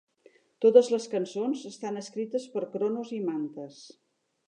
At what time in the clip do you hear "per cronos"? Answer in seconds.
2.57-3.15